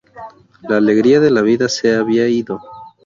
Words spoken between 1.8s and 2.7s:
había ido.